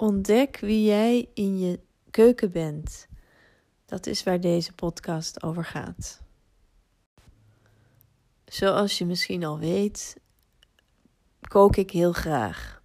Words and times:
Ontdek 0.00 0.58
wie 0.58 0.84
jij 0.84 1.28
in 1.34 1.58
je 1.58 1.80
keuken 2.10 2.50
bent. 2.50 3.08
Dat 3.86 4.06
is 4.06 4.22
waar 4.22 4.40
deze 4.40 4.72
podcast 4.72 5.42
over 5.42 5.64
gaat. 5.64 6.22
Zoals 8.44 8.98
je 8.98 9.06
misschien 9.06 9.44
al 9.44 9.58
weet, 9.58 10.16
kook 11.40 11.76
ik 11.76 11.90
heel 11.90 12.12
graag. 12.12 12.82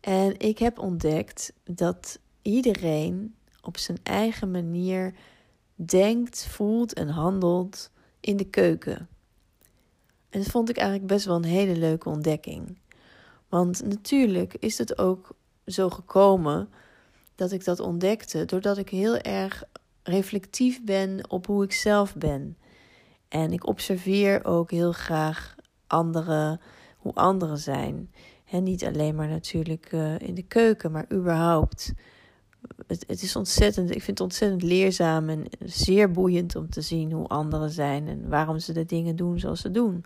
En 0.00 0.38
ik 0.38 0.58
heb 0.58 0.78
ontdekt 0.78 1.52
dat 1.64 2.18
iedereen 2.42 3.34
op 3.60 3.76
zijn 3.76 3.98
eigen 4.02 4.50
manier 4.50 5.14
denkt, 5.74 6.46
voelt 6.46 6.92
en 6.92 7.08
handelt 7.08 7.90
in 8.20 8.36
de 8.36 8.48
keuken. 8.50 9.08
En 10.30 10.40
dat 10.40 10.50
vond 10.50 10.68
ik 10.68 10.76
eigenlijk 10.76 11.08
best 11.08 11.24
wel 11.24 11.36
een 11.36 11.44
hele 11.44 11.76
leuke 11.76 12.08
ontdekking. 12.08 12.78
Want 13.48 13.84
natuurlijk 13.84 14.54
is 14.54 14.78
het 14.78 14.98
ook 14.98 15.36
zo 15.68 15.90
gekomen 15.90 16.68
dat 17.34 17.52
ik 17.52 17.64
dat 17.64 17.80
ontdekte 17.80 18.44
doordat 18.44 18.78
ik 18.78 18.88
heel 18.88 19.16
erg 19.16 19.64
reflectief 20.02 20.84
ben 20.84 21.30
op 21.30 21.46
hoe 21.46 21.64
ik 21.64 21.72
zelf 21.72 22.14
ben. 22.14 22.56
En 23.28 23.52
ik 23.52 23.66
observeer 23.66 24.44
ook 24.44 24.70
heel 24.70 24.92
graag 24.92 25.56
anderen, 25.86 26.60
hoe 26.96 27.14
anderen 27.14 27.58
zijn. 27.58 28.10
En 28.50 28.62
niet 28.62 28.84
alleen 28.84 29.14
maar 29.14 29.28
natuurlijk 29.28 29.92
uh, 29.92 30.18
in 30.18 30.34
de 30.34 30.42
keuken, 30.42 30.92
maar 30.92 31.06
überhaupt. 31.12 31.92
Het, 32.86 33.22
is 33.22 33.36
ontzettend, 33.36 33.90
ik 33.90 34.02
vind 34.02 34.18
het 34.18 34.20
ontzettend 34.20 34.62
leerzaam 34.62 35.28
en 35.28 35.44
zeer 35.64 36.10
boeiend 36.10 36.56
om 36.56 36.70
te 36.70 36.80
zien 36.80 37.12
hoe 37.12 37.26
anderen 37.26 37.70
zijn 37.70 38.08
en 38.08 38.28
waarom 38.28 38.58
ze 38.58 38.72
de 38.72 38.84
dingen 38.84 39.16
doen 39.16 39.38
zoals 39.38 39.60
ze 39.60 39.70
doen. 39.70 40.04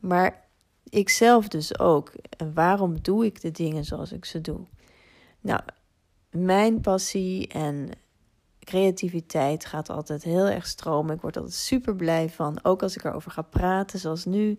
Maar 0.00 0.44
ik 0.88 1.08
zelf 1.08 1.48
dus 1.48 1.78
ook. 1.78 2.12
En 2.36 2.54
waarom 2.54 3.02
doe 3.02 3.24
ik 3.24 3.40
de 3.40 3.50
dingen 3.50 3.84
zoals 3.84 4.12
ik 4.12 4.24
ze 4.24 4.40
doe? 4.40 4.60
Nou, 5.42 5.60
mijn 6.30 6.80
passie 6.80 7.48
en 7.48 7.88
creativiteit 8.58 9.64
gaat 9.64 9.90
altijd 9.90 10.22
heel 10.22 10.46
erg 10.46 10.66
stromen. 10.66 11.14
Ik 11.14 11.20
word 11.20 11.36
altijd 11.36 11.54
super 11.54 11.96
blij 11.96 12.28
van. 12.28 12.58
Ook 12.62 12.82
als 12.82 12.96
ik 12.96 13.04
erover 13.04 13.30
ga 13.30 13.42
praten, 13.42 13.98
zoals 13.98 14.24
nu. 14.24 14.58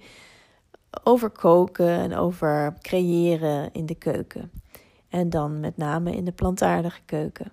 Over 1.04 1.30
koken 1.30 1.88
en 1.90 2.16
over 2.16 2.74
creëren 2.82 3.72
in 3.72 3.86
de 3.86 3.96
keuken. 3.96 4.52
En 5.10 5.30
dan 5.30 5.60
met 5.60 5.78
name 5.78 6.16
in 6.16 6.26
de 6.26 6.32
plantaardige 6.32 7.02
keuken. 7.06 7.52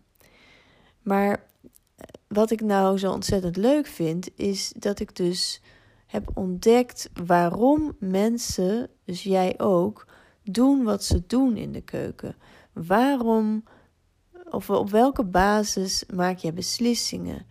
Maar 1.02 1.46
wat 2.28 2.50
ik 2.50 2.60
nou 2.60 2.98
zo 2.98 3.12
ontzettend 3.12 3.56
leuk 3.56 3.86
vind, 3.86 4.38
is 4.38 4.72
dat 4.76 5.00
ik 5.00 5.16
dus 5.16 5.62
heb 6.06 6.30
ontdekt 6.34 7.10
waarom 7.24 7.96
mensen, 7.98 8.88
dus 9.04 9.22
jij 9.22 9.54
ook, 9.58 10.06
doen 10.42 10.84
wat 10.84 11.04
ze 11.04 11.26
doen 11.26 11.56
in 11.56 11.72
de 11.72 11.80
keuken. 11.80 12.36
Waarom, 12.72 13.64
of 14.50 14.70
op 14.70 14.90
welke 14.90 15.24
basis 15.24 16.04
maak 16.14 16.38
jij 16.38 16.54
beslissingen? 16.54 17.46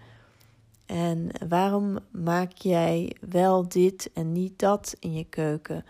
En 0.86 1.30
waarom 1.48 2.00
maak 2.11 2.52
jij 2.52 3.16
wel 3.30 3.67
dit 3.67 4.11
en 4.14 4.31
niet 4.31 4.59
dat 4.59 4.95
in 5.00 5.14
je 5.14 5.23
keuken? 5.23 5.86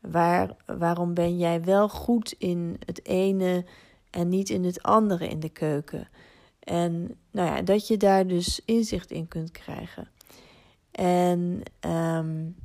Waar, 0.00 0.56
waarom 0.66 1.14
ben 1.14 1.38
jij 1.38 1.64
wel 1.64 1.88
goed 1.88 2.34
in 2.38 2.76
het 2.86 3.06
ene 3.06 3.64
en 4.10 4.28
niet 4.28 4.50
in 4.50 4.64
het 4.64 4.82
andere 4.82 5.28
in 5.28 5.40
de 5.40 5.48
keuken? 5.48 6.08
En 6.58 7.16
nou 7.30 7.48
ja, 7.48 7.62
dat 7.62 7.88
je 7.88 7.96
daar 7.96 8.26
dus 8.26 8.60
inzicht 8.64 9.10
in 9.10 9.28
kunt 9.28 9.50
krijgen. 9.50 10.08
En 10.90 11.62
um, 11.80 12.56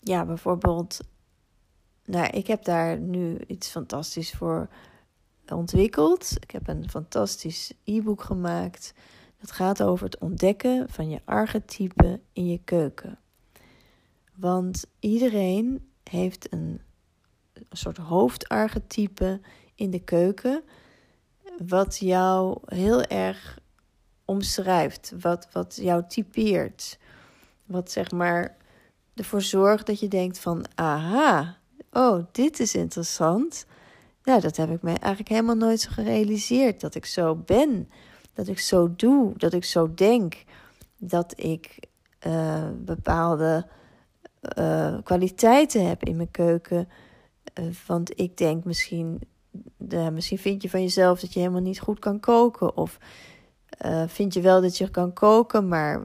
ja, 0.00 0.24
bijvoorbeeld, 0.24 1.00
nou, 2.06 2.26
ik 2.26 2.46
heb 2.46 2.64
daar 2.64 2.98
nu 2.98 3.38
iets 3.46 3.68
fantastisch 3.68 4.32
voor 4.32 4.68
ontwikkeld. 5.54 6.32
Ik 6.40 6.50
heb 6.50 6.68
een 6.68 6.90
fantastisch 6.90 7.72
e-book 7.84 8.22
gemaakt. 8.22 8.94
Dat 9.40 9.50
gaat 9.50 9.82
over 9.82 10.04
het 10.04 10.18
ontdekken 10.18 10.88
van 10.88 11.10
je 11.10 11.20
archetype 11.24 12.20
in 12.32 12.46
je 12.46 12.60
keuken. 12.64 13.18
Want 14.34 14.84
iedereen 15.00 15.90
heeft 16.02 16.52
een, 16.52 16.80
soort 17.70 17.96
hoofdarchetype 17.96 19.40
in 19.74 19.90
de 19.90 20.00
keuken. 20.00 20.62
Wat 21.66 21.98
jou 21.98 22.58
heel 22.64 23.02
erg 23.02 23.58
omschrijft, 24.24 25.12
wat, 25.20 25.48
wat 25.52 25.78
jou 25.80 26.04
typeert. 26.08 26.98
Wat 27.64 27.90
zeg 27.90 28.10
maar 28.10 28.56
ervoor 29.14 29.42
zorgt 29.42 29.86
dat 29.86 30.00
je 30.00 30.08
denkt 30.08 30.38
van, 30.38 30.64
aha, 30.74 31.58
oh, 31.96 32.24
dit 32.32 32.60
is 32.60 32.74
interessant. 32.74 33.66
Nou, 34.22 34.40
dat 34.40 34.56
heb 34.56 34.70
ik 34.70 34.82
mij 34.82 34.96
eigenlijk 34.96 35.28
helemaal 35.28 35.56
nooit 35.56 35.80
zo 35.80 35.90
gerealiseerd. 35.92 36.80
Dat 36.80 36.94
ik 36.94 37.06
zo 37.06 37.34
ben, 37.34 37.88
dat 38.34 38.48
ik 38.48 38.58
zo 38.58 38.94
doe, 38.96 39.32
dat 39.36 39.52
ik 39.52 39.64
zo 39.64 39.94
denk. 39.94 40.44
Dat 40.98 41.32
ik 41.36 41.78
uh, 42.26 42.68
bepaalde 42.78 43.66
uh, 44.58 44.96
kwaliteiten 45.02 45.88
heb 45.88 46.04
in 46.04 46.16
mijn 46.16 46.30
keuken. 46.30 46.88
Uh, 47.54 47.66
want 47.86 48.20
ik 48.20 48.36
denk 48.36 48.64
misschien, 48.64 49.20
misschien 50.12 50.38
vind 50.38 50.62
je 50.62 50.70
van 50.70 50.82
jezelf 50.82 51.20
dat 51.20 51.32
je 51.32 51.40
helemaal 51.40 51.60
niet 51.60 51.80
goed 51.80 51.98
kan 51.98 52.20
koken. 52.20 52.76
Of 52.76 52.98
vind 54.06 54.34
je 54.34 54.40
wel 54.40 54.60
dat 54.60 54.78
je 54.78 54.90
kan 54.90 55.12
koken, 55.12 55.68
maar 55.68 56.02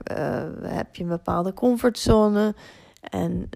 heb 0.62 0.96
je 0.96 1.04
een 1.04 1.10
bepaalde 1.10 1.54
comfortzone? 1.54 2.56
En 3.02 3.50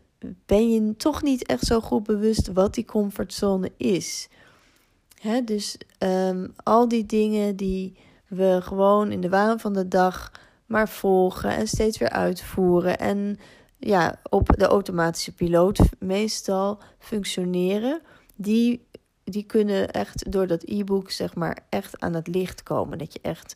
ben 0.45 0.71
je 0.71 0.95
toch 0.95 1.21
niet 1.21 1.45
echt 1.45 1.65
zo 1.65 1.81
goed 1.81 2.03
bewust 2.03 2.53
wat 2.53 2.73
die 2.73 2.85
comfortzone 2.85 3.71
is? 3.77 4.29
Dus 5.45 5.77
um, 5.99 6.53
al 6.63 6.87
die 6.87 7.05
dingen 7.05 7.55
die 7.55 7.97
we 8.27 8.59
gewoon 8.61 9.11
in 9.11 9.21
de 9.21 9.29
waan 9.29 9.59
van 9.59 9.73
de 9.73 9.87
dag 9.87 10.31
maar 10.65 10.89
volgen 10.89 11.49
en 11.49 11.67
steeds 11.67 11.97
weer 11.97 12.09
uitvoeren. 12.09 12.97
En 12.97 13.37
ja, 13.77 14.19
op 14.29 14.53
de 14.57 14.65
automatische 14.65 15.33
piloot 15.33 15.79
meestal 15.99 16.81
functioneren. 16.99 18.01
Die, 18.35 18.87
die 19.23 19.43
kunnen 19.43 19.91
echt 19.91 20.31
door 20.31 20.47
dat 20.47 20.63
e-book, 20.63 21.11
zeg 21.11 21.35
maar, 21.35 21.57
echt 21.69 21.99
aan 21.99 22.13
het 22.13 22.27
licht 22.27 22.63
komen. 22.63 22.97
Dat 22.97 23.13
je 23.13 23.19
echt 23.21 23.55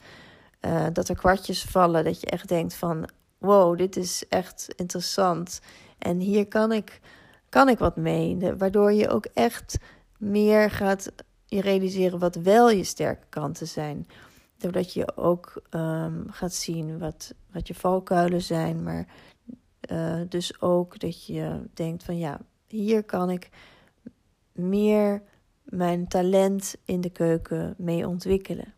uh, 0.61 0.85
dat 0.93 1.09
er 1.09 1.15
kwartjes 1.15 1.63
vallen, 1.63 2.03
dat 2.03 2.21
je 2.21 2.27
echt 2.27 2.47
denkt 2.47 2.73
van 2.73 3.09
wow, 3.37 3.77
dit 3.77 3.95
is 3.95 4.23
echt 4.29 4.67
interessant. 4.75 5.61
En 5.99 6.19
hier 6.19 6.47
kan 6.47 6.71
ik, 6.71 6.99
kan 7.49 7.69
ik 7.69 7.77
wat 7.77 7.95
mee. 7.95 8.37
waardoor 8.57 8.91
je 8.91 9.09
ook 9.09 9.25
echt 9.25 9.77
meer 10.17 10.71
gaat 10.71 11.11
je 11.45 11.61
realiseren 11.61 12.19
wat 12.19 12.35
wel 12.35 12.69
je 12.69 12.83
sterke 12.83 13.25
kanten 13.29 13.67
zijn. 13.67 14.07
Doordat 14.57 14.93
je 14.93 15.17
ook 15.17 15.61
um, 15.69 16.25
gaat 16.29 16.53
zien 16.53 16.99
wat, 16.99 17.33
wat 17.51 17.67
je 17.67 17.75
valkuilen 17.75 18.41
zijn. 18.41 18.83
Maar 18.83 19.07
uh, 19.91 20.21
dus 20.29 20.61
ook 20.61 20.99
dat 20.99 21.25
je 21.25 21.61
denkt 21.73 22.03
van 22.03 22.17
ja, 22.17 22.39
hier 22.67 23.03
kan 23.03 23.29
ik 23.29 23.49
meer 24.51 25.21
mijn 25.63 26.07
talent 26.07 26.75
in 26.85 27.01
de 27.01 27.09
keuken 27.09 27.73
mee 27.77 28.07
ontwikkelen. 28.07 28.73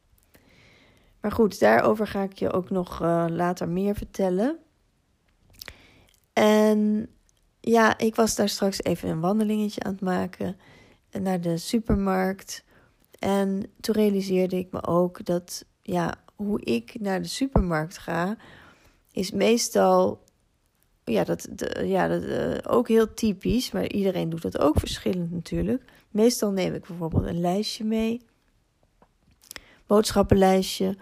Maar 1.22 1.32
goed, 1.32 1.60
daarover 1.60 2.08
ga 2.08 2.22
ik 2.22 2.34
je 2.34 2.52
ook 2.52 2.70
nog 2.70 3.02
uh, 3.02 3.26
later 3.30 3.70
meer 3.70 3.96
vertellen. 3.96 4.58
En 6.34 7.10
ja, 7.60 7.98
ik 7.98 8.16
was 8.16 8.36
daar 8.36 8.50
straks 8.50 8.84
even 8.84 9.10
een 9.10 9.20
wandelingetje 9.20 9.84
aan 9.84 9.92
het 9.92 10.02
maken 10.02 10.58
naar 11.12 11.42
de 11.42 11.58
supermarkt. 11.58 12.64
En 13.20 13.64
toen 13.80 13.96
realiseerde 13.96 14.58
ik 14.58 14.72
me 14.72 14.84
ook 14.86 15.26
dat, 15.26 15.66
ja, 15.82 16.14
hoe 16.36 16.62
ik 16.62 17.00
naar 17.00 17.22
de 17.22 17.28
supermarkt 17.28 17.98
ga, 17.98 18.38
is 19.12 19.32
meestal, 19.32 20.24
ja, 21.04 21.24
dat, 21.24 21.48
de, 21.52 21.84
ja, 21.88 22.08
dat, 22.08 22.24
uh, 22.24 22.58
ook 22.68 22.88
heel 22.88 23.14
typisch, 23.14 23.72
maar 23.72 23.88
iedereen 23.88 24.30
doet 24.30 24.42
dat 24.42 24.60
ook 24.60 24.80
verschillend 24.80 25.32
natuurlijk. 25.32 25.84
Meestal 26.10 26.52
neem 26.52 26.74
ik 26.74 26.88
bijvoorbeeld 26.88 27.26
een 27.26 27.40
lijstje 27.40 27.84
mee, 27.84 28.22
boodschappenlijstje 29.88 30.98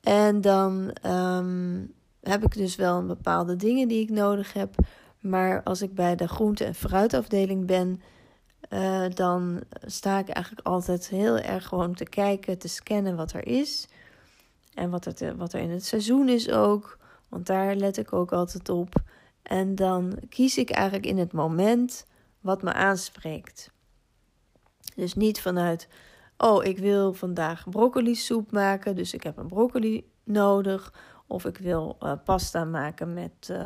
en 0.00 0.40
dan 0.40 0.96
um, 1.06 1.94
heb 2.28 2.44
ik 2.44 2.54
dus 2.54 2.76
wel 2.76 2.98
een 2.98 3.06
bepaalde 3.06 3.56
dingen 3.56 3.88
die 3.88 4.02
ik 4.02 4.10
nodig 4.10 4.52
heb. 4.52 4.74
Maar 5.20 5.62
als 5.62 5.82
ik 5.82 5.94
bij 5.94 6.16
de 6.16 6.28
groente- 6.28 6.64
en 6.64 6.74
fruitafdeling 6.74 7.66
ben, 7.66 8.02
uh, 8.70 9.04
dan 9.14 9.62
sta 9.84 10.18
ik 10.18 10.28
eigenlijk 10.28 10.66
altijd 10.66 11.08
heel 11.08 11.38
erg 11.38 11.66
gewoon 11.66 11.94
te 11.94 12.04
kijken, 12.04 12.58
te 12.58 12.68
scannen 12.68 13.16
wat 13.16 13.32
er 13.32 13.46
is. 13.46 13.88
En 14.74 14.90
wat 14.90 15.20
er, 15.20 15.36
wat 15.36 15.52
er 15.52 15.60
in 15.60 15.70
het 15.70 15.84
seizoen 15.84 16.28
is 16.28 16.50
ook. 16.50 16.98
Want 17.28 17.46
daar 17.46 17.76
let 17.76 17.96
ik 17.96 18.12
ook 18.12 18.32
altijd 18.32 18.68
op. 18.68 18.94
En 19.42 19.74
dan 19.74 20.18
kies 20.28 20.58
ik 20.58 20.70
eigenlijk 20.70 21.06
in 21.06 21.18
het 21.18 21.32
moment 21.32 22.06
wat 22.40 22.62
me 22.62 22.72
aanspreekt. 22.72 23.70
Dus 24.94 25.14
niet 25.14 25.40
vanuit 25.40 25.88
oh, 26.36 26.64
ik 26.64 26.78
wil 26.78 27.12
vandaag 27.12 27.70
broccoli 27.70 28.14
soep 28.14 28.52
maken, 28.52 28.96
dus 28.96 29.14
ik 29.14 29.22
heb 29.22 29.36
een 29.36 29.48
broccoli 29.48 30.10
nodig. 30.24 30.92
Of 31.26 31.44
ik 31.44 31.58
wil 31.58 31.96
uh, 32.02 32.12
pasta 32.24 32.64
maken 32.64 33.12
met, 33.12 33.48
uh, 33.50 33.64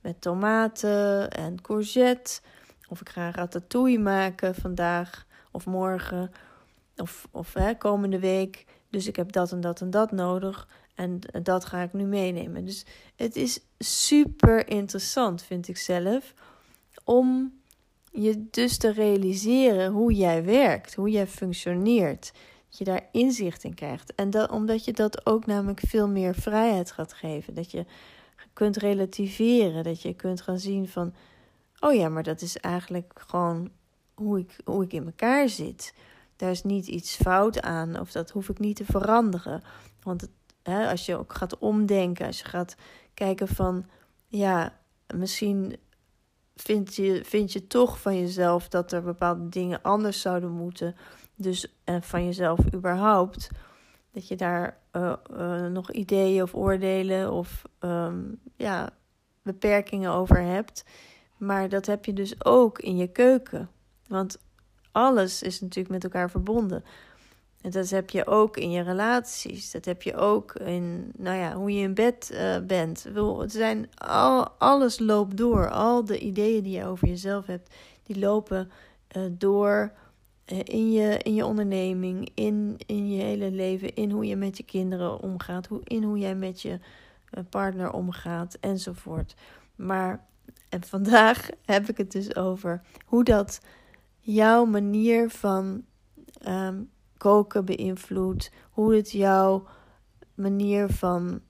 met 0.00 0.20
tomaten 0.20 1.30
en 1.30 1.60
courgette. 1.60 2.40
Of 2.88 3.00
ik 3.00 3.08
ga 3.08 3.30
ratatouille 3.30 3.98
maken 3.98 4.54
vandaag 4.54 5.26
of 5.50 5.66
morgen. 5.66 6.30
Of, 6.96 7.28
of 7.30 7.54
hè, 7.54 7.74
komende 7.74 8.18
week, 8.18 8.64
dus 8.90 9.06
ik 9.06 9.16
heb 9.16 9.32
dat 9.32 9.52
en 9.52 9.60
dat 9.60 9.80
en 9.80 9.90
dat 9.90 10.12
nodig. 10.12 10.68
En 10.94 11.18
dat 11.42 11.64
ga 11.64 11.82
ik 11.82 11.92
nu 11.92 12.04
meenemen. 12.04 12.64
Dus 12.64 12.86
het 13.16 13.36
is 13.36 13.60
super 13.78 14.68
interessant, 14.68 15.42
vind 15.42 15.68
ik 15.68 15.76
zelf, 15.76 16.34
om 17.04 17.52
je 18.10 18.46
dus 18.50 18.76
te 18.78 18.92
realiseren 18.92 19.92
hoe 19.92 20.12
jij 20.12 20.44
werkt, 20.44 20.94
hoe 20.94 21.10
jij 21.10 21.26
functioneert. 21.26 22.32
Je 22.78 22.84
daar 22.84 23.08
inzicht 23.12 23.64
in 23.64 23.74
krijgt. 23.74 24.14
En 24.14 24.30
dat, 24.30 24.50
omdat 24.50 24.84
je 24.84 24.92
dat 24.92 25.26
ook 25.26 25.46
namelijk 25.46 25.80
veel 25.80 26.08
meer 26.08 26.34
vrijheid 26.34 26.92
gaat 26.92 27.12
geven. 27.12 27.54
Dat 27.54 27.70
je 27.70 27.84
kunt 28.52 28.76
relativeren. 28.76 29.84
Dat 29.84 30.02
je 30.02 30.14
kunt 30.14 30.40
gaan 30.40 30.58
zien 30.58 30.88
van, 30.88 31.14
oh 31.80 31.94
ja, 31.94 32.08
maar 32.08 32.22
dat 32.22 32.40
is 32.40 32.56
eigenlijk 32.56 33.12
gewoon 33.26 33.70
hoe 34.14 34.38
ik, 34.38 34.56
hoe 34.64 34.84
ik 34.84 34.92
in 34.92 35.06
elkaar 35.06 35.48
zit. 35.48 35.94
Daar 36.36 36.50
is 36.50 36.64
niet 36.64 36.86
iets 36.86 37.16
fout 37.16 37.60
aan 37.60 38.00
of 38.00 38.12
dat 38.12 38.30
hoef 38.30 38.48
ik 38.48 38.58
niet 38.58 38.76
te 38.76 38.84
veranderen. 38.84 39.62
Want 40.02 40.28
hè, 40.62 40.90
als 40.90 41.06
je 41.06 41.16
ook 41.16 41.32
gaat 41.32 41.58
omdenken, 41.58 42.26
als 42.26 42.38
je 42.38 42.44
gaat 42.44 42.76
kijken 43.14 43.48
van, 43.48 43.86
ja, 44.26 44.78
misschien 45.14 45.76
vind 46.56 46.94
je, 46.94 47.20
vind 47.24 47.52
je 47.52 47.66
toch 47.66 48.00
van 48.00 48.20
jezelf 48.20 48.68
dat 48.68 48.92
er 48.92 49.02
bepaalde 49.02 49.48
dingen 49.48 49.82
anders 49.82 50.20
zouden 50.20 50.50
moeten. 50.50 50.96
Dus 51.36 51.74
en 51.84 52.02
van 52.02 52.24
jezelf 52.24 52.74
überhaupt. 52.74 53.50
Dat 54.12 54.28
je 54.28 54.36
daar 54.36 54.78
uh, 54.92 55.12
uh, 55.32 55.66
nog 55.66 55.92
ideeën 55.92 56.42
of 56.42 56.54
oordelen 56.54 57.32
of 57.32 57.62
um, 57.80 58.40
ja, 58.56 58.90
beperkingen 59.42 60.10
over 60.10 60.40
hebt. 60.40 60.84
Maar 61.36 61.68
dat 61.68 61.86
heb 61.86 62.04
je 62.04 62.12
dus 62.12 62.44
ook 62.44 62.78
in 62.78 62.96
je 62.96 63.06
keuken. 63.06 63.70
Want 64.06 64.38
alles 64.92 65.42
is 65.42 65.60
natuurlijk 65.60 65.94
met 65.94 66.04
elkaar 66.04 66.30
verbonden. 66.30 66.84
En 67.60 67.70
dat 67.70 67.90
heb 67.90 68.10
je 68.10 68.26
ook 68.26 68.56
in 68.56 68.70
je 68.70 68.82
relaties. 68.82 69.70
Dat 69.70 69.84
heb 69.84 70.02
je 70.02 70.16
ook 70.16 70.54
in 70.54 71.12
nou 71.16 71.38
ja, 71.38 71.54
hoe 71.54 71.72
je 71.72 71.82
in 71.82 71.94
bed 71.94 72.30
uh, 72.32 72.58
bent. 72.66 73.06
Het 73.38 73.52
zijn 73.52 73.88
al, 73.94 74.48
alles 74.48 74.98
loopt 74.98 75.36
door. 75.36 75.70
Al 75.70 76.04
de 76.04 76.18
ideeën 76.18 76.62
die 76.62 76.78
je 76.78 76.84
over 76.84 77.08
jezelf 77.08 77.46
hebt, 77.46 77.74
die 78.02 78.18
lopen 78.18 78.70
door 79.30 79.92
in, 80.46 80.92
je, 80.92 81.18
in 81.18 81.34
je 81.34 81.44
onderneming, 81.44 82.30
in, 82.34 82.76
in 82.86 83.10
je 83.10 83.22
hele 83.22 83.50
leven, 83.50 83.94
in 83.94 84.10
hoe 84.10 84.26
je 84.26 84.36
met 84.36 84.56
je 84.56 84.62
kinderen 84.62 85.20
omgaat, 85.20 85.66
hoe, 85.66 85.80
in 85.84 86.02
hoe 86.02 86.18
jij 86.18 86.34
met 86.34 86.62
je 86.62 86.78
partner 87.50 87.92
omgaat 87.92 88.56
enzovoort. 88.60 89.34
Maar 89.76 90.26
en 90.68 90.84
vandaag 90.84 91.48
heb 91.64 91.88
ik 91.88 91.96
het 91.96 92.12
dus 92.12 92.36
over 92.36 92.82
hoe 93.04 93.24
dat 93.24 93.60
jouw 94.18 94.64
manier 94.64 95.30
van 95.30 95.84
um, 96.48 96.90
koken 97.16 97.64
beïnvloedt, 97.64 98.50
hoe 98.70 98.94
het 98.94 99.10
jouw 99.10 99.66
manier 100.34 100.88
van 100.88 101.40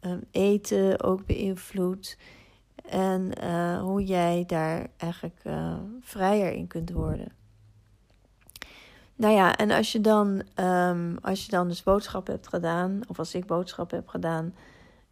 um, 0.00 0.20
eten 0.30 1.02
ook 1.02 1.26
beïnvloedt 1.26 2.18
en 2.84 3.30
uh, 3.44 3.80
hoe 3.82 4.04
jij 4.04 4.44
daar 4.46 4.86
eigenlijk 4.96 5.42
vrijer 6.00 6.52
in 6.52 6.66
kunt 6.66 6.90
worden. 6.90 7.43
Nou 9.16 9.34
ja, 9.34 9.56
en 9.56 9.70
als 9.70 9.92
je 9.92 10.00
dan, 10.00 10.42
um, 10.56 11.18
als 11.22 11.44
je 11.44 11.50
dan 11.50 11.68
dus 11.68 11.82
boodschappen 11.82 12.34
hebt 12.34 12.48
gedaan, 12.48 13.00
of 13.06 13.18
als 13.18 13.34
ik 13.34 13.46
boodschappen 13.46 13.96
heb 13.96 14.08
gedaan, 14.08 14.54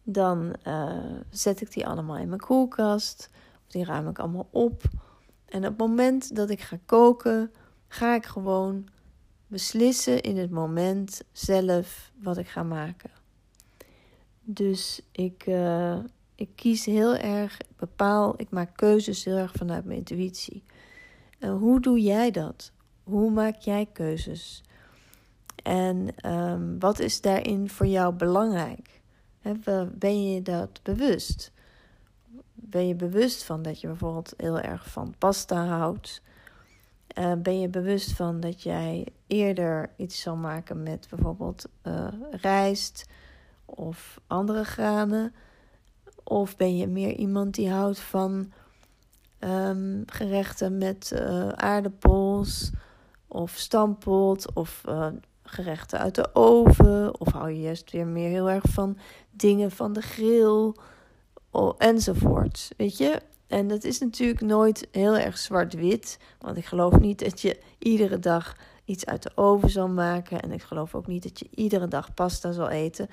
dan 0.03 0.55
uh, 0.67 0.93
zet 1.29 1.61
ik 1.61 1.73
die 1.73 1.87
allemaal 1.87 2.17
in 2.17 2.27
mijn 2.27 2.39
koelkast. 2.39 3.29
Die 3.67 3.85
ruim 3.85 4.07
ik 4.07 4.19
allemaal 4.19 4.47
op. 4.49 4.81
En 5.45 5.57
op 5.57 5.69
het 5.69 5.77
moment 5.77 6.35
dat 6.35 6.49
ik 6.49 6.61
ga 6.61 6.77
koken, 6.85 7.51
ga 7.87 8.15
ik 8.15 8.25
gewoon 8.25 8.87
beslissen 9.47 10.21
in 10.21 10.37
het 10.37 10.51
moment 10.51 11.21
zelf 11.31 12.11
wat 12.21 12.37
ik 12.37 12.47
ga 12.47 12.63
maken. 12.63 13.09
Dus 14.41 15.01
ik, 15.11 15.45
uh, 15.47 15.97
ik 16.35 16.49
kies 16.55 16.85
heel 16.85 17.15
erg, 17.15 17.61
ik 17.61 17.77
bepaal, 17.77 18.33
ik 18.37 18.49
maak 18.49 18.77
keuzes 18.77 19.23
heel 19.23 19.37
erg 19.37 19.51
vanuit 19.51 19.85
mijn 19.85 19.97
intuïtie. 19.97 20.63
En 21.39 21.51
hoe 21.51 21.79
doe 21.79 22.01
jij 22.01 22.31
dat? 22.31 22.71
Hoe 23.03 23.31
maak 23.31 23.55
jij 23.59 23.85
keuzes? 23.93 24.63
En 25.63 26.29
um, 26.31 26.79
wat 26.79 26.99
is 26.99 27.21
daarin 27.21 27.69
voor 27.69 27.85
jou 27.85 28.13
belangrijk? 28.13 29.01
Ben 29.91 30.31
je 30.31 30.41
dat 30.41 30.79
bewust? 30.83 31.51
Ben 32.53 32.87
je 32.87 32.95
bewust 32.95 33.43
van 33.43 33.61
dat 33.61 33.81
je 33.81 33.87
bijvoorbeeld 33.87 34.33
heel 34.37 34.59
erg 34.59 34.89
van 34.89 35.15
pasta 35.17 35.65
houdt? 35.65 36.21
Uh, 37.17 37.33
ben 37.33 37.59
je 37.59 37.69
bewust 37.69 38.11
van 38.11 38.39
dat 38.39 38.61
jij 38.61 39.07
eerder 39.27 39.89
iets 39.95 40.21
zal 40.21 40.35
maken 40.35 40.83
met 40.83 41.07
bijvoorbeeld 41.09 41.69
uh, 41.83 42.07
rijst 42.31 43.09
of 43.65 44.19
andere 44.27 44.63
granen? 44.63 45.33
Of 46.23 46.57
ben 46.57 46.77
je 46.77 46.87
meer 46.87 47.13
iemand 47.15 47.53
die 47.53 47.69
houdt 47.69 47.99
van 47.99 48.51
um, 49.39 50.03
gerechten 50.05 50.77
met 50.77 51.11
uh, 51.13 51.49
aardappels 51.49 52.71
of 53.33 53.51
stampot 53.51 54.53
of 54.53 54.83
gerechten 55.43 55.99
uit 55.99 56.15
de 56.15 56.29
oven? 56.33 57.19
Of 57.19 57.31
hou 57.31 57.51
je 57.51 57.61
juist 57.61 57.91
weer 57.91 58.07
meer 58.07 58.29
heel 58.29 58.49
erg 58.49 58.63
van 58.67 58.97
dingen 59.31 59.71
van 59.71 59.93
de 59.93 60.01
grill 60.01 60.73
enzovoort? 61.77 62.71
Weet 62.77 62.97
je, 62.97 63.21
en 63.47 63.67
dat 63.67 63.83
is 63.83 63.99
natuurlijk 63.99 64.41
nooit 64.41 64.87
heel 64.91 65.17
erg 65.17 65.37
zwart-wit. 65.37 66.19
Want 66.39 66.57
ik 66.57 66.65
geloof 66.65 66.99
niet 66.99 67.19
dat 67.19 67.41
je 67.41 67.59
iedere 67.79 68.19
dag 68.19 68.55
iets 68.85 69.05
uit 69.05 69.23
de 69.23 69.31
oven 69.35 69.69
zal 69.69 69.87
maken. 69.87 70.41
En 70.41 70.51
ik 70.51 70.61
geloof 70.61 70.95
ook 70.95 71.07
niet 71.07 71.23
dat 71.23 71.39
je 71.39 71.47
iedere 71.55 71.87
dag 71.87 72.13
pasta 72.13 72.51
zal 72.51 72.69
eten. 72.69 73.09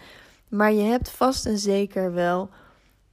Maar 0.48 0.72
je 0.72 0.82
hebt 0.82 1.10
vast 1.10 1.46
en 1.46 1.58
zeker 1.58 2.12
wel 2.12 2.48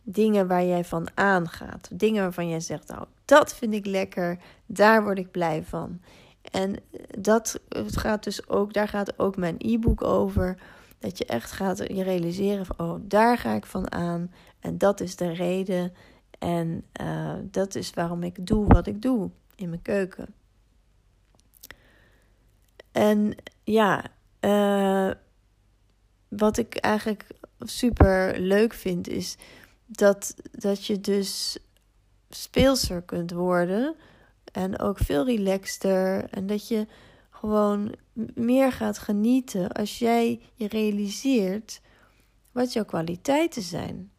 dingen 0.03 0.48
waar 0.48 0.65
jij 0.65 0.86
van 0.86 1.07
aangaat. 1.13 1.89
Dingen 1.94 2.21
waarvan 2.21 2.50
jij 2.50 2.60
zegt, 2.60 2.88
nou, 2.88 3.06
dat 3.25 3.56
vind 3.56 3.74
ik 3.74 3.86
lekker. 3.86 4.39
Daar 4.65 5.03
word 5.03 5.18
ik 5.18 5.31
blij 5.31 5.63
van. 5.63 6.01
En 6.51 6.75
dat 7.19 7.59
gaat 7.73 8.23
dus 8.23 8.49
ook, 8.49 8.73
daar 8.73 8.88
gaat 8.88 9.19
ook 9.19 9.38
mijn 9.38 9.55
e-book 9.57 10.03
over. 10.03 10.57
Dat 10.99 11.17
je 11.17 11.25
echt 11.25 11.51
gaat 11.51 11.77
je 11.77 12.03
realiseren 12.03 12.65
van, 12.65 12.79
oh, 12.79 12.99
daar 13.01 13.38
ga 13.38 13.53
ik 13.53 13.65
van 13.65 13.91
aan. 13.91 14.31
En 14.59 14.77
dat 14.77 14.99
is 14.99 15.15
de 15.15 15.33
reden. 15.33 15.94
En 16.39 16.83
uh, 17.01 17.33
dat 17.44 17.75
is 17.75 17.94
waarom 17.94 18.23
ik 18.23 18.47
doe 18.47 18.67
wat 18.67 18.88
ik 18.88 19.01
doe 19.01 19.29
in 19.55 19.69
mijn 19.69 19.81
keuken. 19.81 20.33
En 22.91 23.35
ja, 23.63 24.03
uh, 24.41 25.11
wat 26.27 26.57
ik 26.57 26.75
eigenlijk 26.75 27.27
super 27.60 28.39
leuk 28.39 28.74
vind, 28.74 29.07
is 29.07 29.38
dat, 29.86 30.36
dat 30.51 30.86
je 30.86 31.01
dus 31.01 31.57
speelser 32.29 33.01
kunt 33.01 33.31
worden. 33.31 33.95
En 34.51 34.80
ook 34.80 34.98
veel 34.98 35.25
relaxter. 35.25 36.30
En 36.30 36.48
dat 36.48 36.68
je 36.68 36.88
gewoon 37.30 37.96
meer 38.34 38.72
gaat 38.72 38.98
genieten 38.98 39.72
als 39.72 40.00
jij 40.00 40.42
je 40.54 40.68
realiseert 40.68 41.82
wat 42.51 42.74
jouw 42.74 42.86
kwaliteiten 42.86 43.62
zijn. 43.62 44.12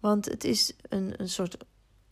Want 0.00 0.24
het 0.24 0.44
is 0.44 0.76
een, 0.88 1.14
een 1.16 1.28
soort 1.28 1.56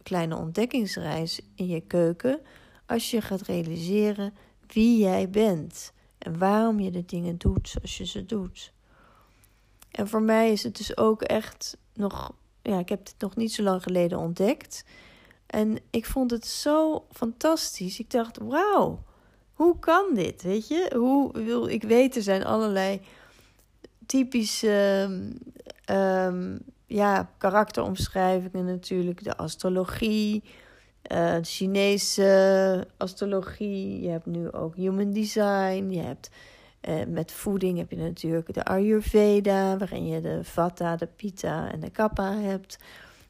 kleine 0.03 0.37
ontdekkingsreis 0.37 1.41
in 1.55 1.67
je 1.67 1.81
keuken 1.81 2.41
als 2.87 3.11
je 3.11 3.21
gaat 3.21 3.43
realiseren 3.43 4.35
wie 4.67 4.99
jij 4.99 5.31
bent 5.31 5.93
en 6.19 6.39
waarom 6.39 6.81
je 6.81 6.91
de 6.91 7.05
dingen 7.05 7.39
doet 7.39 7.69
zoals 7.69 7.99
je 7.99 8.07
ze 8.07 8.25
doet. 8.25 8.73
En 9.91 10.09
voor 10.09 10.23
mij 10.23 10.53
is 10.53 10.63
het 10.63 10.77
dus 10.77 10.97
ook 10.97 11.23
echt 11.23 11.77
nog, 11.95 12.33
ja, 12.63 12.79
ik 12.79 12.89
heb 12.89 13.07
het 13.07 13.15
nog 13.19 13.37
niet 13.37 13.53
zo 13.53 13.63
lang 13.63 13.83
geleden 13.83 14.19
ontdekt. 14.19 14.85
En 15.47 15.79
ik 15.91 16.07
vond 16.07 16.31
het 16.31 16.47
zo 16.47 17.07
fantastisch. 17.11 17.99
Ik 17.99 18.11
dacht, 18.11 18.39
wauw, 18.39 19.03
hoe 19.53 19.79
kan 19.79 20.15
dit? 20.15 20.43
Weet 20.43 20.69
je, 20.69 20.93
hoe 20.95 21.33
wil 21.33 21.67
ik 21.67 21.83
weet, 21.83 22.17
er 22.17 22.23
zijn 22.23 22.45
allerlei 22.45 23.01
typische 24.07 25.09
um, 25.91 26.59
ja, 26.87 27.31
karakteromschrijvingen 27.39 28.65
natuurlijk, 28.65 29.25
de 29.25 29.37
astrologie, 29.37 30.43
uh, 31.13 31.35
de 31.35 31.45
Chinese 31.45 32.87
astrologie. 32.97 34.01
Je 34.01 34.09
hebt 34.09 34.27
nu 34.27 34.53
ook 34.53 34.77
human 34.77 35.13
design. 35.13 35.89
Je 35.91 36.01
hebt 36.01 36.31
uh, 36.89 36.95
met 37.07 37.33
voeding 37.33 37.79
heb 37.79 37.91
je 37.91 37.97
natuurlijk 37.97 38.55
de 38.55 38.65
Ayurveda, 38.65 39.77
waarin 39.77 40.07
je 40.07 40.21
de 40.21 40.45
Vata, 40.45 40.97
de 40.97 41.07
Pitta 41.07 41.73
en 41.73 41.81
de 41.81 41.91
Kapha 41.91 42.33
hebt. 42.33 42.79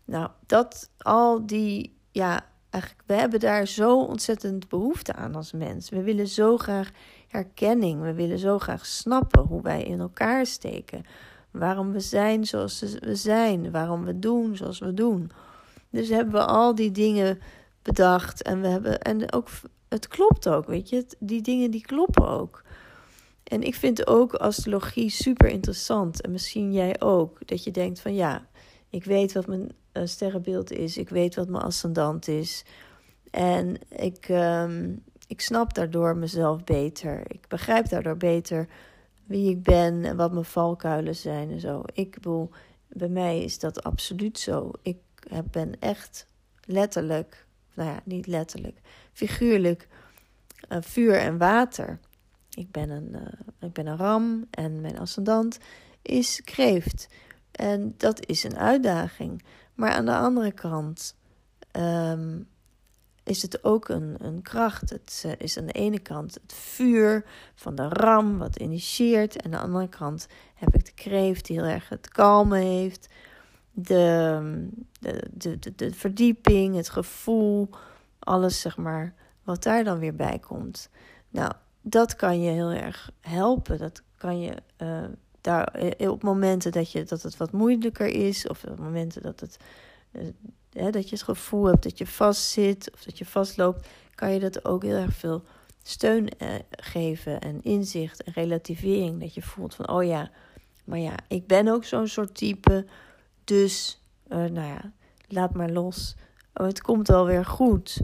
Nou, 0.04 0.30
dat 0.46 0.90
al 0.98 1.46
die, 1.46 1.95
ja, 2.16 2.46
eigenlijk, 2.70 3.02
we 3.06 3.14
hebben 3.14 3.40
daar 3.40 3.66
zo 3.66 4.02
ontzettend 4.02 4.68
behoefte 4.68 5.12
aan 5.12 5.34
als 5.34 5.52
mens. 5.52 5.88
We 5.88 6.02
willen 6.02 6.28
zo 6.28 6.56
graag 6.56 6.90
herkenning. 7.28 8.02
We 8.02 8.12
willen 8.12 8.38
zo 8.38 8.58
graag 8.58 8.86
snappen 8.86 9.42
hoe 9.42 9.62
wij 9.62 9.82
in 9.82 10.00
elkaar 10.00 10.46
steken 10.46 11.04
Waarom 11.50 11.92
we 11.92 12.00
zijn 12.00 12.44
zoals 12.44 12.80
we 13.00 13.14
zijn. 13.14 13.70
Waarom 13.70 14.04
we 14.04 14.18
doen 14.18 14.56
zoals 14.56 14.78
we 14.78 14.94
doen. 14.94 15.30
Dus 15.90 16.08
hebben 16.08 16.34
we 16.34 16.46
al 16.46 16.74
die 16.74 16.90
dingen 16.90 17.38
bedacht. 17.82 18.42
En 18.42 18.60
we 18.60 18.66
hebben. 18.66 19.00
En 19.00 19.32
ook. 19.32 19.48
Het 19.88 20.08
klopt 20.08 20.48
ook, 20.48 20.66
weet 20.66 20.88
je. 20.88 21.06
Die 21.18 21.42
dingen 21.42 21.70
die 21.70 21.80
kloppen 21.80 22.28
ook. 22.28 22.62
En 23.44 23.62
ik 23.62 23.74
vind 23.74 24.06
ook 24.06 24.34
astrologie 24.34 25.10
super 25.10 25.48
interessant. 25.48 26.20
En 26.20 26.32
misschien 26.32 26.72
jij 26.72 27.00
ook. 27.00 27.46
Dat 27.46 27.64
je 27.64 27.70
denkt 27.70 28.00
van 28.00 28.14
ja, 28.14 28.46
ik 28.90 29.04
weet 29.04 29.32
wat 29.32 29.46
mijn 29.46 29.70
uh, 29.96 30.02
sterrenbeeld 30.04 30.70
is. 30.70 30.96
Ik 30.96 31.08
weet 31.08 31.34
wat 31.34 31.48
mijn 31.48 31.62
ascendant 31.62 32.28
is. 32.28 32.64
En 33.30 33.76
ik, 33.88 34.28
ehm, 34.28 34.94
ik 35.26 35.40
snap 35.40 35.74
daardoor 35.74 36.16
mezelf 36.16 36.64
beter. 36.64 37.22
Ik 37.32 37.48
begrijp 37.48 37.88
daardoor 37.88 38.16
beter 38.16 38.68
wie 39.24 39.50
ik 39.50 39.62
ben 39.62 40.04
en 40.04 40.16
wat 40.16 40.32
mijn 40.32 40.44
valkuilen 40.44 41.16
zijn 41.16 41.50
en 41.50 41.60
zo. 41.60 41.82
Ik 41.92 42.14
bedoel, 42.14 42.50
bij 42.88 43.08
mij 43.08 43.42
is 43.42 43.58
dat 43.58 43.82
absoluut 43.82 44.38
zo. 44.38 44.70
Ik 44.82 44.98
ben 45.50 45.80
echt 45.80 46.26
letterlijk, 46.64 47.46
nou 47.74 47.90
ja, 47.90 48.00
niet 48.04 48.26
letterlijk, 48.26 48.80
figuurlijk 49.12 49.88
uh, 50.68 50.78
vuur 50.80 51.14
en 51.14 51.38
water. 51.38 51.98
Ik 52.50 52.70
ben, 52.70 52.90
een, 52.90 53.10
uh, 53.12 53.22
ik 53.60 53.72
ben 53.72 53.86
een 53.86 53.96
ram 53.96 54.46
en 54.50 54.80
mijn 54.80 54.98
ascendant 54.98 55.58
is 56.02 56.40
kreeft. 56.44 57.08
En 57.50 57.94
dat 57.96 58.26
is 58.26 58.44
een 58.44 58.56
uitdaging. 58.56 59.42
Maar 59.76 59.90
aan 59.90 60.04
de 60.04 60.16
andere 60.16 60.52
kant 60.52 61.16
um, 61.72 62.48
is 63.22 63.42
het 63.42 63.64
ook 63.64 63.88
een, 63.88 64.16
een 64.18 64.42
kracht. 64.42 64.90
Het 64.90 65.22
uh, 65.26 65.32
is 65.38 65.58
aan 65.58 65.66
de 65.66 65.72
ene 65.72 65.98
kant 65.98 66.34
het 66.34 66.52
vuur 66.52 67.24
van 67.54 67.74
de 67.74 67.88
ram, 67.88 68.38
wat 68.38 68.56
initieert. 68.56 69.36
En 69.36 69.44
aan 69.44 69.50
de 69.50 69.66
andere 69.66 69.88
kant 69.88 70.26
heb 70.54 70.74
ik 70.74 70.84
de 70.84 70.92
kreeft 70.94 71.46
die 71.46 71.60
heel 71.60 71.68
erg 71.68 71.88
het 71.88 72.08
kalmen 72.08 72.60
heeft. 72.60 73.08
De, 73.72 74.68
de, 75.00 75.22
de, 75.32 75.58
de, 75.58 75.74
de 75.74 75.94
verdieping, 75.94 76.76
het 76.76 76.88
gevoel, 76.88 77.70
alles 78.18 78.60
zeg 78.60 78.76
maar, 78.76 79.14
wat 79.44 79.62
daar 79.62 79.84
dan 79.84 79.98
weer 79.98 80.14
bij 80.14 80.38
komt. 80.38 80.90
Nou, 81.28 81.52
dat 81.80 82.16
kan 82.16 82.40
je 82.40 82.50
heel 82.50 82.70
erg 82.70 83.10
helpen. 83.20 83.78
Dat 83.78 84.02
kan 84.16 84.40
je 84.40 84.56
uh, 84.78 85.04
daar 85.46 85.66
eh, 85.66 86.10
op 86.10 86.22
momenten 86.22 86.72
dat, 86.72 86.92
je, 86.92 87.04
dat 87.04 87.22
het 87.22 87.36
wat 87.36 87.52
moeilijker 87.52 88.06
is, 88.06 88.46
of 88.46 88.64
op 88.64 88.78
momenten 88.78 89.22
dat, 89.22 89.40
het, 89.40 89.56
uh, 90.12 90.22
hè, 90.72 90.90
dat 90.90 91.08
je 91.08 91.14
het 91.14 91.24
gevoel 91.24 91.64
hebt 91.64 91.82
dat 91.82 91.98
je 91.98 92.06
vastzit 92.06 92.90
of 92.94 93.02
dat 93.02 93.18
je 93.18 93.24
vastloopt, 93.26 93.88
kan 94.14 94.32
je 94.32 94.40
dat 94.40 94.64
ook 94.64 94.82
heel 94.82 94.96
erg 94.96 95.14
veel 95.14 95.42
steun 95.82 96.28
geven 96.70 97.40
en 97.40 97.62
inzicht 97.62 98.22
en 98.22 98.32
relativering. 98.32 99.20
Dat 99.20 99.34
je 99.34 99.42
voelt 99.42 99.74
van, 99.74 99.88
oh 99.88 100.04
ja, 100.04 100.30
maar 100.84 100.98
ja, 100.98 101.14
ik 101.28 101.46
ben 101.46 101.68
ook 101.68 101.84
zo'n 101.84 102.08
soort 102.08 102.34
type, 102.34 102.86
dus 103.44 104.00
nou 104.28 104.54
ja, 104.54 104.92
laat 105.28 105.54
maar 105.54 105.70
los. 105.70 106.14
Oh, 106.54 106.66
het 106.66 106.80
komt 106.82 107.08
wel 107.08 107.26
weer 107.26 107.44
goed. 107.44 108.00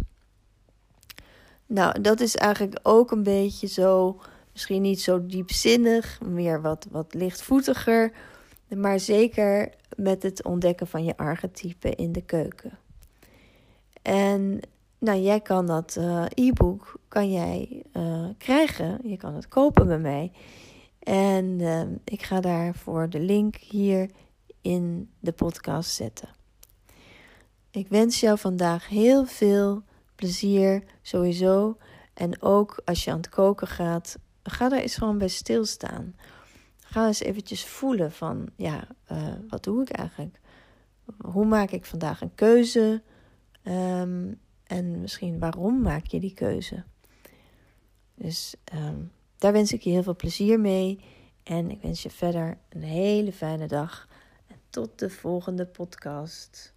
Nou, 1.67 2.01
dat 2.01 2.21
is 2.21 2.37
eigenlijk 2.37 2.79
ook 2.83 3.11
een 3.11 3.23
beetje 3.23 3.67
zo, 3.67 4.21
misschien 4.53 4.83
niet 4.83 5.01
zo 5.01 5.27
diepzinnig, 5.27 6.21
meer 6.21 6.61
wat, 6.61 6.87
wat 6.91 7.15
lichtvoetiger. 7.15 8.13
Maar 8.69 9.01
zeker 9.01 9.73
met 9.97 10.23
het 10.23 10.45
ontdekken 10.45 10.87
van 10.87 11.05
je 11.05 11.17
archetype 11.17 11.91
in 11.91 12.13
de 12.13 12.23
keuken. 12.23 12.79
En 14.03 14.61
nou, 14.99 15.21
jij 15.21 15.41
kan 15.41 15.67
dat 15.67 15.97
uh, 15.99 16.25
e-book 16.35 17.01
kan 17.09 17.33
jij 17.33 17.83
uh, 17.97 18.29
krijgen. 18.39 19.01
Je 19.05 19.17
kan 19.17 19.35
het 19.35 19.49
kopen 19.49 19.87
bij 19.87 19.99
mij. 19.99 20.33
En 20.99 21.45
uh, 21.45 21.83
ik 22.05 22.23
ga 22.23 22.41
daarvoor 22.41 23.11
de 23.11 23.21
link 23.21 23.57
hier 23.57 24.11
in 24.61 25.11
de 25.21 25.33
podcast 25.33 25.91
zetten. 25.91 26.29
Ik 27.71 27.89
wens 27.89 28.21
jou 28.21 28.39
vandaag 28.39 28.89
heel 28.89 29.25
veel 29.25 29.83
plezier 30.15 30.83
sowieso. 31.03 31.77
En 32.15 32.43
ook 32.43 32.81
als 32.85 33.05
je 33.05 33.11
aan 33.11 33.17
het 33.17 33.29
koken 33.29 33.67
gaat, 33.67 34.19
ga 34.43 34.69
daar 34.69 34.81
eens 34.81 34.97
gewoon 34.97 35.19
bij 35.19 35.29
stilstaan. 35.29 36.17
Ga 36.81 37.07
eens 37.07 37.21
eventjes 37.21 37.65
voelen 37.65 38.13
van, 38.13 38.49
ja, 38.57 38.87
uh, 39.13 39.35
wat 39.49 39.65
doe 39.65 39.83
ik 39.83 39.91
eigenlijk? 39.91 40.41
Hoe 41.21 41.47
maak 41.47 41.71
ik 41.71 41.85
vandaag 41.85 42.21
een 42.21 42.35
keuze? 42.35 43.03
Um, 43.65 44.41
en 44.67 45.01
misschien 45.01 45.39
waarom 45.39 45.81
maak 45.81 46.07
je 46.07 46.21
die 46.21 46.35
keuze? 46.35 46.85
Dus 48.15 48.55
um, 48.75 49.13
daar 49.39 49.53
wens 49.53 49.73
ik 49.73 49.83
je 49.83 49.91
heel 49.91 50.03
veel 50.03 50.17
plezier 50.17 50.61
mee. 50.61 51.05
En 51.43 51.71
ik 51.71 51.83
wens 51.83 52.03
je 52.03 52.11
verder 52.11 52.59
een 52.69 52.83
hele 52.83 53.33
fijne 53.33 53.67
dag. 53.67 54.09
En 54.47 54.57
tot 54.71 54.99
de 54.99 55.11
volgende 55.11 55.67
podcast. 55.67 56.75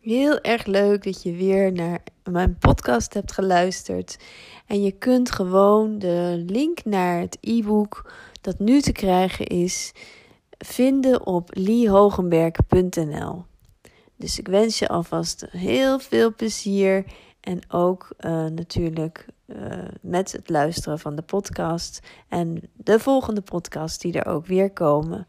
Heel 0.00 0.40
erg 0.40 0.66
leuk 0.66 1.04
dat 1.04 1.22
je 1.22 1.32
weer 1.32 1.72
naar 1.72 2.02
mijn 2.24 2.58
podcast 2.58 3.14
hebt 3.14 3.32
geluisterd. 3.32 4.18
En 4.66 4.82
je 4.82 4.90
kunt 4.90 5.32
gewoon 5.32 5.98
de 5.98 6.42
link 6.46 6.84
naar 6.84 7.20
het 7.20 7.38
e-book 7.40 8.12
dat 8.40 8.58
nu 8.58 8.80
te 8.80 8.92
krijgen 8.92 9.46
is 9.46 9.92
vinden 10.58 11.26
op 11.26 11.50
liehogenberg.nl. 11.52 13.44
Dus 14.16 14.38
ik 14.38 14.48
wens 14.48 14.78
je 14.78 14.88
alvast 14.88 15.46
heel 15.50 15.98
veel 15.98 16.34
plezier 16.34 17.04
en 17.40 17.60
ook 17.70 18.08
uh, 18.20 18.44
natuurlijk 18.44 19.26
uh, 19.46 19.56
met 20.00 20.32
het 20.32 20.48
luisteren 20.48 20.98
van 20.98 21.16
de 21.16 21.22
podcast 21.22 22.00
en 22.28 22.70
de 22.72 22.98
volgende 22.98 23.40
podcast 23.40 24.00
die 24.00 24.12
er 24.20 24.26
ook 24.26 24.46
weer 24.46 24.70
komen. 24.70 25.26